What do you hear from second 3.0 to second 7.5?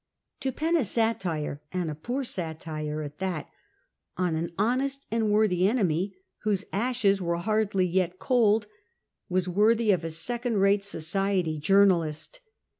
at that— on an honest and worthy enemy, whose ashes were